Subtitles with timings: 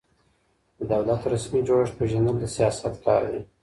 [0.77, 3.41] د دولت رسمي جوړښت پېژندل د سیاست کار دی.